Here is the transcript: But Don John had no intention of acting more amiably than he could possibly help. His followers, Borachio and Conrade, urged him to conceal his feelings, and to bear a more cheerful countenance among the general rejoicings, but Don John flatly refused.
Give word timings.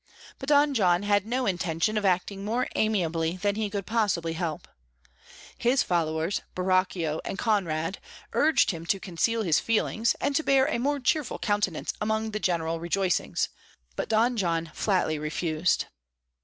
But 0.39 0.49
Don 0.49 0.73
John 0.73 1.03
had 1.03 1.27
no 1.27 1.45
intention 1.45 1.95
of 1.95 2.05
acting 2.05 2.43
more 2.43 2.67
amiably 2.73 3.37
than 3.37 3.53
he 3.53 3.69
could 3.69 3.85
possibly 3.85 4.33
help. 4.33 4.67
His 5.59 5.83
followers, 5.83 6.41
Borachio 6.55 7.21
and 7.23 7.37
Conrade, 7.37 7.97
urged 8.33 8.71
him 8.71 8.87
to 8.87 8.99
conceal 8.99 9.43
his 9.43 9.59
feelings, 9.59 10.15
and 10.19 10.35
to 10.35 10.41
bear 10.41 10.65
a 10.65 10.79
more 10.79 10.99
cheerful 10.99 11.37
countenance 11.37 11.93
among 12.01 12.31
the 12.31 12.39
general 12.39 12.79
rejoicings, 12.79 13.49
but 13.95 14.09
Don 14.09 14.37
John 14.37 14.71
flatly 14.73 15.19
refused. 15.19 15.85